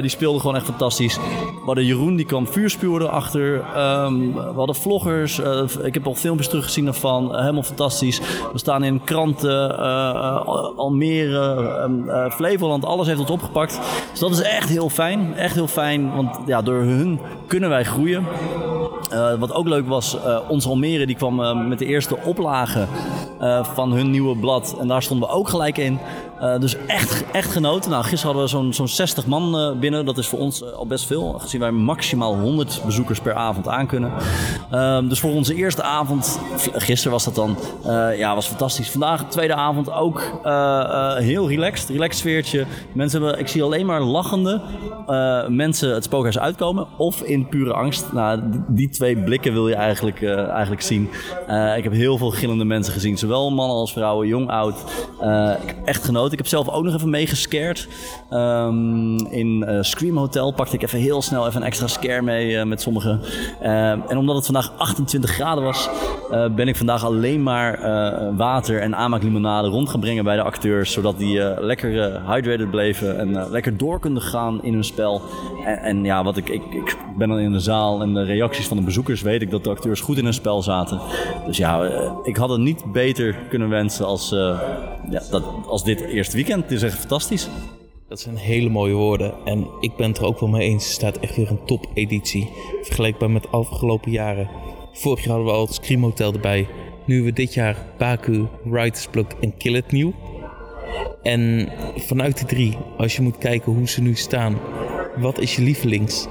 die 0.00 0.10
speelde 0.10 0.40
gewoon 0.40 0.56
echt 0.56 0.64
fantastisch. 0.64 1.16
We 1.16 1.72
hadden 1.72 1.84
Jeroen, 1.84 2.15
die 2.16 2.26
kwam 2.26 2.46
vuurspuwen 2.46 3.02
erachter. 3.02 3.60
Ehm, 3.74 4.32
we 4.32 4.52
hadden 4.56 4.74
vloggers. 4.74 5.40
eh, 5.40 5.62
ik 5.82 5.94
heb 5.94 6.06
al 6.06 6.14
filmpjes 6.14 6.48
teruggezien 6.48 6.84
daarvan. 6.84 7.32
Eh, 7.34 7.40
helemaal 7.40 7.62
fantastisch. 7.62 8.20
We 8.52 8.58
staan 8.58 8.84
in 8.84 9.04
kranten, 9.04 9.78
eh, 9.78 10.46
Almere, 10.76 11.78
ehm, 11.78 12.08
eh, 12.08 12.30
Flevoland. 12.30 12.84
Alles 12.84 13.06
heeft 13.06 13.20
ons 13.20 13.30
opgepakt. 13.30 13.80
Dus 14.10 14.20
dat 14.20 14.30
is 14.30 14.42
echt 14.42 14.68
heel 14.68 14.88
fijn. 14.88 15.34
Echt 15.34 15.54
heel 15.54 15.66
fijn, 15.66 16.14
want 16.14 16.38
ja, 16.46 16.62
door 16.62 16.80
hun 16.82 17.20
kunnen 17.46 17.68
wij 17.68 17.84
groeien. 17.84 18.24
Wat 19.38 19.52
ook 19.52 19.68
leuk 19.68 19.88
was, 19.88 20.16
ons 20.48 20.66
Almere 20.66 21.06
die 21.06 21.16
kwam 21.16 21.68
met 21.68 21.78
de 21.78 21.86
eerste 21.86 22.16
oplage 22.24 22.86
eh, 23.40 23.64
van 23.64 23.92
hun 23.92 24.10
nieuwe 24.10 24.36
blad. 24.36 24.76
En 24.80 24.88
daar 24.88 25.02
stonden 25.02 25.28
we 25.28 25.34
ook 25.34 25.48
gelijk 25.48 25.78
in. 25.78 25.98
Eh, 26.40 26.58
dus 26.58 26.76
echt, 26.86 27.24
echt 27.32 27.52
genoten. 27.52 27.90
Nou, 27.90 28.04
gisteren 28.04 28.36
hadden 28.36 28.42
we 28.42 28.62
zo'n 28.62 28.72
zo'n 28.74 28.88
60 28.88 29.26
man 29.26 29.58
eh, 29.58 29.78
binnen. 29.78 30.04
Dat 30.04 30.18
is 30.18 30.26
voor 30.26 30.38
ons 30.38 30.62
eh, 30.62 30.72
al 30.72 30.86
best 30.86 31.06
veel. 31.06 31.32
Gezien 31.38 31.60
wij 31.60 31.70
maximaal 31.70 32.38
100 32.38 32.82
bezoekers 32.84 33.20
per 33.20 33.34
avond 33.34 33.68
aankunnen. 33.68 34.12
Ehm, 34.70 35.08
dus 35.08 35.20
voor 35.20 35.30
onze 35.30 35.54
eerste 35.54 35.82
avond, 35.82 36.40
gisteren 36.72 37.12
was 37.12 37.24
dat 37.24 37.34
dan, 37.34 37.56
ja, 38.16 38.34
was 38.34 38.46
fantastisch. 38.46 38.90
Vandaag, 38.90 39.24
tweede 39.28 39.54
avond, 39.54 39.92
ook 39.92 40.22
heel 41.18 41.48
relaxed. 41.48 41.88
Relaxed 41.88 42.18
sfeertje. 42.18 42.66
Mensen 42.92 43.22
hebben, 43.22 43.40
ik 43.40 43.48
zie 43.48 43.62
alleen 43.62 43.86
maar 43.86 44.00
lachende 44.00 44.60
mensen 45.48 45.94
het 45.94 46.04
spookhuis 46.04 46.38
uitkomen. 46.38 46.86
Of 46.96 47.20
in 47.22 47.48
pure 47.48 47.72
angst. 47.72 48.12
Nou, 48.12 48.40
die- 48.68 48.88
twee 48.88 49.16
blikken 49.16 49.52
wil 49.52 49.68
je 49.68 49.74
eigenlijk, 49.74 50.22
eigenlijk 50.22 50.82
zien. 50.82 51.10
Ik 51.76 51.84
heb 51.84 51.92
heel 51.92 52.18
veel 52.18 52.30
gillende 52.30 52.64
mensen 52.64 52.92
gezien. 52.92 53.18
Zowel 53.18 53.50
mannen 53.50 53.76
als 53.76 53.92
vrouwen, 53.92 54.26
jong, 54.26 54.50
oud. 54.50 54.74
Ik 55.62 55.68
heb 55.68 55.76
echt 55.84 56.04
genoten. 56.04 56.25
Ik 56.32 56.38
heb 56.38 56.46
zelf 56.46 56.68
ook 56.68 56.84
nog 56.84 56.94
even 56.94 57.10
meegescared. 57.10 57.88
Ehm, 58.30 59.16
in 59.16 59.64
eh, 59.64 59.82
Scream 59.82 60.16
Hotel 60.16 60.52
pakte 60.52 60.74
ik 60.74 60.82
even 60.82 60.98
heel 60.98 61.22
snel 61.22 61.46
even 61.46 61.60
een 61.60 61.66
extra 61.66 61.86
scare 61.86 62.22
mee 62.22 62.58
eh, 62.58 62.66
met 62.66 62.80
sommigen. 62.80 63.20
Eh, 63.60 63.90
en 63.90 64.16
omdat 64.16 64.36
het 64.36 64.44
vandaag 64.44 64.72
28 64.76 65.30
graden 65.30 65.64
was, 65.64 65.88
eh, 66.30 66.54
ben 66.54 66.68
ik 66.68 66.76
vandaag 66.76 67.04
alleen 67.04 67.42
maar 67.42 67.64
water 68.36 68.80
en 68.80 68.96
aanmaaklimonade 68.96 69.68
rond 69.68 69.88
gaan 69.88 70.00
brengen 70.00 70.24
bij 70.24 70.36
de 70.36 70.42
acteurs. 70.42 70.92
Zodat 70.92 71.18
die 71.18 71.60
lekker 71.60 72.20
hydrated 72.26 72.70
bleven 72.70 73.18
en 73.18 73.50
lekker 73.50 73.76
door 73.76 74.00
konden 74.00 74.22
gaan 74.22 74.62
in 74.62 74.72
hun 74.72 74.84
spel. 74.84 75.22
En, 75.64 75.78
en 75.78 76.04
ja, 76.04 76.24
wat 76.24 76.36
ik, 76.36 76.48
ik, 76.48 76.62
ik 76.70 76.96
ben 77.16 77.28
dan 77.28 77.38
in 77.38 77.52
de 77.52 77.60
zaal 77.60 78.02
en 78.02 78.14
de 78.14 78.24
reacties 78.24 78.66
van 78.68 78.76
de 78.76 78.82
bezoekers 78.82 79.22
weet 79.22 79.42
ik 79.42 79.50
dat 79.50 79.64
de 79.64 79.70
acteurs 79.70 80.00
goed 80.00 80.18
in 80.18 80.24
hun 80.24 80.34
spel 80.34 80.62
zaten. 80.62 81.00
Dus 81.46 81.56
ja, 81.56 81.90
ik 82.22 82.36
had 82.36 82.48
het 82.48 82.60
niet 82.60 82.92
beter 82.92 83.36
kunnen 83.48 83.68
wensen 83.68 84.06
als, 84.06 84.34
ja, 85.10 85.22
dat, 85.30 85.44
als 85.66 85.84
dit 85.84 86.00
eerste 86.00 86.36
weekend. 86.36 86.62
Het 86.62 86.72
is 86.72 86.82
echt 86.82 86.98
fantastisch. 86.98 87.48
Dat 88.08 88.20
zijn 88.20 88.36
hele 88.36 88.68
mooie 88.68 88.94
woorden. 88.94 89.34
En 89.44 89.66
ik 89.80 89.96
ben 89.96 90.08
het 90.08 90.18
er 90.18 90.24
ook 90.24 90.40
wel 90.40 90.48
mee 90.48 90.68
eens. 90.68 90.86
Er 90.86 90.92
staat 90.92 91.18
echt 91.18 91.36
weer 91.36 91.50
een 91.50 91.64
top-editie. 91.64 92.50
Vergelijkbaar 92.82 93.30
met 93.30 93.50
afgelopen 93.50 94.10
jaren. 94.10 94.50
Vorig 94.92 95.18
jaar 95.18 95.28
hadden 95.28 95.46
we 95.52 95.58
al 95.58 95.66
het 95.66 95.74
Scream 95.74 96.02
Hotel 96.02 96.32
erbij. 96.32 96.68
Nu 97.04 97.14
hebben 97.14 97.34
we 97.34 97.40
dit 97.40 97.54
jaar 97.54 97.76
Baku, 97.98 98.46
Writer's 98.64 99.06
Block 99.10 99.32
en 99.40 99.56
Kill 99.56 99.74
It 99.74 99.92
New. 99.92 100.10
En 101.22 101.72
vanuit 101.96 102.36
die 102.36 102.46
drie, 102.46 102.76
als 102.96 103.16
je 103.16 103.22
moet 103.22 103.38
kijken 103.38 103.72
hoe 103.72 103.88
ze 103.88 104.02
nu 104.02 104.14
staan, 104.14 104.58
wat 105.16 105.38
is 105.38 105.56
je 105.56 105.62
lievelings? 105.62 106.26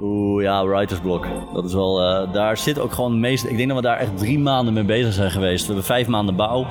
Oeh, 0.00 0.42
ja, 0.42 0.66
writer's 0.66 1.00
block. 1.00 1.26
Dat 1.54 1.64
is 1.64 1.74
wel, 1.74 2.00
eh, 2.02 2.32
daar 2.32 2.56
zit 2.56 2.78
ook 2.78 2.92
gewoon 2.92 3.10
het 3.10 3.20
meeste. 3.20 3.50
Ik 3.50 3.56
denk 3.56 3.68
dat 3.68 3.76
we 3.76 3.82
daar 3.82 3.98
echt 3.98 4.18
drie 4.18 4.38
maanden 4.38 4.74
mee 4.74 4.84
bezig 4.84 5.12
zijn 5.12 5.30
geweest. 5.30 5.60
We 5.60 5.66
hebben 5.66 5.84
vijf 5.84 6.06
maanden 6.06 6.36
bouw. 6.36 6.66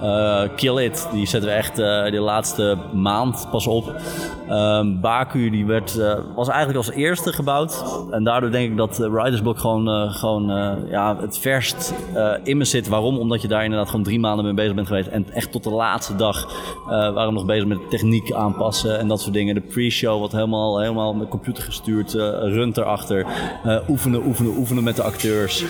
Eh, 0.00 0.42
Kill 0.56 0.84
It, 0.84 1.08
die 1.12 1.26
zetten 1.26 1.50
we 1.50 1.56
echt 1.56 1.78
eh, 1.78 2.04
de 2.10 2.20
laatste 2.20 2.76
maand 2.92 3.48
pas 3.50 3.66
op. 3.66 3.94
Ehm, 4.48 5.00
Baku 5.00 5.50
die 5.50 5.66
werd, 5.66 5.98
eh, 5.98 6.14
was 6.34 6.48
eigenlijk 6.48 6.86
als 6.86 6.90
eerste 6.90 7.32
gebouwd. 7.32 7.84
En 8.10 8.24
daardoor 8.24 8.50
denk 8.50 8.70
ik 8.70 8.76
dat 8.76 9.00
uh, 9.00 9.06
Riders 9.22 9.40
Block 9.40 9.58
gewoon, 9.58 9.88
eh, 9.88 10.14
gewoon 10.14 10.44
ja, 10.90 11.16
het 11.20 11.38
verst 11.38 11.94
in 12.42 12.56
me 12.56 12.64
zit. 12.64 12.88
Waarom? 12.88 13.18
Omdat 13.18 13.42
je 13.42 13.48
daar 13.48 13.64
inderdaad 13.64 13.88
gewoon 13.88 14.04
drie 14.04 14.20
maanden 14.20 14.44
mee 14.44 14.54
bezig 14.54 14.74
bent 14.74 14.86
geweest. 14.86 15.08
En 15.08 15.26
echt 15.32 15.52
tot 15.52 15.64
de 15.64 15.70
laatste 15.70 16.16
dag 16.16 16.52
waren 16.86 17.26
we 17.26 17.32
nog 17.32 17.44
bezig 17.44 17.66
met 17.66 17.90
techniek 17.90 18.32
aanpassen 18.32 18.98
en 18.98 19.08
dat 19.08 19.20
soort 19.20 19.34
dingen. 19.34 19.54
De 19.54 19.60
pre-show 19.60 20.20
wat 20.20 20.32
helemaal, 20.32 20.80
helemaal 20.80 21.14
met 21.14 21.28
computer 21.28 21.62
gestuurd, 21.62 22.12
runt 22.12 22.76
erachter. 22.76 23.26
oefenen, 23.88 24.26
oefenen, 24.26 24.56
oefenen 24.56 24.84
met 24.84 24.96
de 24.96 25.02
acteurs. 25.02 25.64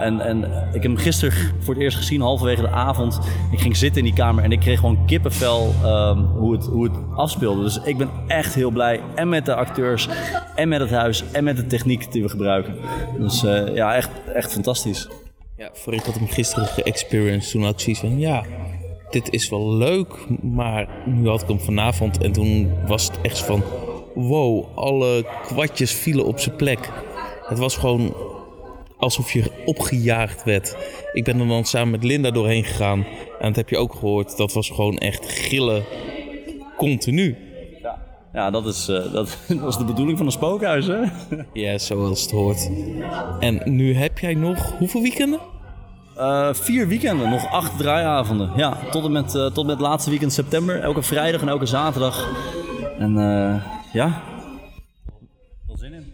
en, 0.00 0.20
en 0.20 0.42
ik 0.72 0.82
heb 0.82 0.82
hem 0.82 0.96
gisteren 0.96 1.32
voor 1.58 1.74
het 1.74 1.82
eerst 1.82 1.96
gezien, 1.96 2.20
halverwege 2.20 2.62
de 2.62 2.70
avond. 2.70 3.20
Ik 3.50 3.60
ging 3.60 3.76
zitten 3.76 3.98
in 3.98 4.04
die 4.04 4.14
kamer 4.14 4.44
en 4.44 4.52
ik 4.52 4.60
kreeg 4.60 4.78
gewoon 4.78 5.06
kippenvel 5.06 5.74
um, 5.84 6.24
hoe, 6.24 6.52
het, 6.52 6.66
hoe 6.66 6.84
het 6.84 6.94
afspeelde. 7.14 7.62
Dus 7.62 7.80
ik 7.90 7.96
ben 7.96 8.10
echt 8.26 8.54
heel 8.54 8.70
blij. 8.70 9.00
En 9.14 9.28
met 9.28 9.46
de 9.46 9.54
acteurs, 9.54 10.08
en 10.54 10.68
met 10.68 10.80
het 10.80 10.90
huis, 10.90 11.24
en 11.32 11.44
met 11.44 11.56
de 11.56 11.66
techniek 11.66 12.12
die 12.12 12.22
we 12.22 12.28
gebruiken. 12.28 12.76
Dus 13.18 13.42
uh, 13.42 13.74
ja, 13.74 13.94
echt, 13.94 14.10
echt 14.34 14.52
fantastisch. 14.52 15.08
Ja, 15.56 15.70
voor 15.72 15.94
ik 15.94 16.02
had 16.02 16.14
hem 16.14 16.28
gisteren 16.28 16.66
geëxperienced. 16.66 17.50
Toen 17.50 17.62
had 17.62 17.72
ik 17.72 17.80
zoiets 17.80 18.00
van, 18.00 18.18
ja, 18.18 18.44
dit 19.10 19.30
is 19.30 19.48
wel 19.48 19.74
leuk. 19.74 20.08
Maar 20.42 20.88
nu 21.06 21.28
had 21.28 21.42
ik 21.42 21.48
hem 21.48 21.60
vanavond 21.60 22.22
en 22.22 22.32
toen 22.32 22.72
was 22.86 23.06
het 23.06 23.20
echt 23.22 23.38
van... 23.38 23.62
Wow, 24.14 24.78
alle 24.78 25.26
kwartjes 25.42 25.92
vielen 25.92 26.24
op 26.24 26.38
zijn 26.38 26.56
plek. 26.56 26.88
Het 27.48 27.58
was 27.58 27.76
gewoon 27.76 28.14
alsof 28.96 29.32
je 29.32 29.50
opgejaagd 29.64 30.44
werd. 30.44 30.76
Ik 31.12 31.24
ben 31.24 31.40
er 31.40 31.46
dan 31.46 31.64
samen 31.64 31.90
met 31.90 32.04
Linda 32.04 32.30
doorheen 32.30 32.64
gegaan. 32.64 33.06
En 33.38 33.46
dat 33.46 33.56
heb 33.56 33.68
je 33.68 33.76
ook 33.76 33.94
gehoord. 33.94 34.36
Dat 34.36 34.52
was 34.52 34.70
gewoon 34.70 34.98
echt 34.98 35.28
gillen 35.28 35.84
continu. 36.76 37.36
Ja, 38.32 38.50
dat, 38.50 38.66
is, 38.66 38.88
uh, 38.88 39.12
dat 39.12 39.38
was 39.60 39.78
de 39.78 39.84
bedoeling 39.84 40.16
van 40.18 40.26
een 40.26 40.32
spookhuis, 40.32 40.86
hè? 40.86 41.00
ja, 41.52 41.78
zoals 41.78 42.22
het 42.22 42.30
hoort. 42.30 42.70
En 43.40 43.60
nu 43.64 43.94
heb 43.94 44.18
jij 44.18 44.34
nog 44.34 44.78
hoeveel 44.78 45.02
weekenden? 45.02 45.40
Uh, 46.16 46.48
vier 46.52 46.88
weekenden, 46.88 47.30
nog 47.30 47.50
acht 47.50 47.78
draaiavonden. 47.78 48.50
Ja, 48.56 48.78
tot 48.90 49.04
en 49.04 49.12
met, 49.12 49.34
uh, 49.34 49.46
tot 49.46 49.66
met 49.66 49.78
het 49.78 49.86
laatste 49.86 50.10
weekend 50.10 50.32
september. 50.32 50.80
Elke 50.80 51.02
vrijdag 51.02 51.40
en 51.40 51.48
elke 51.48 51.66
zaterdag. 51.66 52.28
En 52.98 53.14
ja, 53.92 54.22
veel 55.66 55.76
zin 55.76 55.92
in. 55.92 56.12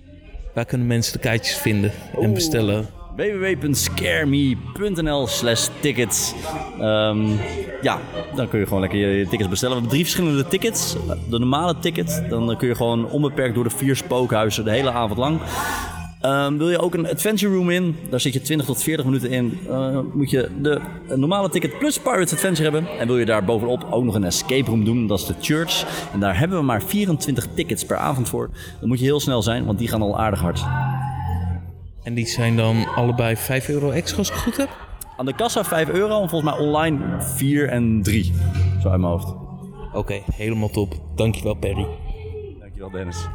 Waar 0.54 0.64
kunnen 0.64 0.86
mensen 0.86 1.12
de 1.12 1.18
kaartjes 1.18 1.56
vinden 1.56 1.92
en 2.20 2.34
bestellen? 2.34 2.86
www.scareme.nl 3.16 5.26
slash 5.26 5.68
tickets. 5.80 6.34
Um, 6.80 7.38
ja, 7.82 8.00
dan 8.34 8.48
kun 8.48 8.58
je 8.58 8.64
gewoon 8.64 8.80
lekker 8.80 8.98
je 8.98 9.26
tickets 9.28 9.48
bestellen. 9.48 9.74
We 9.74 9.80
hebben 9.80 9.98
drie 9.98 10.04
verschillende 10.04 10.48
tickets. 10.48 10.96
De 11.30 11.38
normale 11.38 11.78
ticket, 11.78 12.24
dan 12.28 12.56
kun 12.56 12.68
je 12.68 12.74
gewoon 12.74 13.10
onbeperkt 13.10 13.54
door 13.54 13.64
de 13.64 13.70
vier 13.70 13.96
spookhuizen 13.96 14.64
de 14.64 14.70
hele 14.70 14.90
avond 14.90 15.18
lang. 15.18 15.40
Um, 16.24 16.58
wil 16.58 16.70
je 16.70 16.78
ook 16.78 16.94
een 16.94 17.08
adventure 17.08 17.54
room 17.54 17.70
in? 17.70 17.96
Daar 18.10 18.20
zit 18.20 18.32
je 18.32 18.40
20 18.40 18.66
tot 18.66 18.82
40 18.82 19.04
minuten 19.04 19.30
in. 19.30 19.58
Uh, 19.68 19.98
moet 20.12 20.30
je 20.30 20.48
de 20.60 20.80
normale 21.14 21.50
ticket 21.50 21.78
plus 21.78 21.98
Pirates 21.98 22.32
Adventure 22.32 22.62
hebben. 22.62 22.86
En 22.98 23.06
wil 23.06 23.18
je 23.18 23.24
daar 23.24 23.44
bovenop 23.44 23.86
ook 23.90 24.04
nog 24.04 24.14
een 24.14 24.24
escape 24.24 24.70
room 24.70 24.84
doen? 24.84 25.06
Dat 25.06 25.18
is 25.18 25.26
de 25.26 25.34
Church. 25.40 25.84
En 26.12 26.20
daar 26.20 26.38
hebben 26.38 26.58
we 26.58 26.64
maar 26.64 26.82
24 26.82 27.46
tickets 27.54 27.84
per 27.84 27.96
avond 27.96 28.28
voor. 28.28 28.50
Dan 28.80 28.88
moet 28.88 28.98
je 28.98 29.04
heel 29.04 29.20
snel 29.20 29.42
zijn, 29.42 29.64
want 29.64 29.78
die 29.78 29.88
gaan 29.88 30.02
al 30.02 30.18
aardig 30.18 30.40
hard. 30.40 30.64
En 32.06 32.14
die 32.14 32.26
zijn 32.26 32.56
dan 32.56 32.94
allebei 32.94 33.36
5 33.36 33.68
euro 33.68 33.90
extra 33.90 34.18
als 34.18 34.28
ik 34.28 34.34
het 34.34 34.42
goed 34.42 34.56
heb? 34.56 34.68
Aan 35.16 35.26
de 35.26 35.34
kassa 35.34 35.64
5 35.64 35.88
euro 35.88 36.22
en 36.22 36.28
volgens 36.28 36.50
mij 36.50 36.66
online 36.66 37.22
4 37.22 37.68
en 37.68 38.02
3. 38.02 38.32
Zo 38.80 38.88
uit 38.88 39.00
mijn 39.00 39.12
hoofd. 39.12 39.28
Oké, 39.28 39.98
okay, 39.98 40.22
helemaal 40.32 40.68
top. 40.68 40.94
Dankjewel 41.14 41.54
Perry. 41.54 41.86
Dankjewel 42.60 42.90
Dennis. 42.90 43.28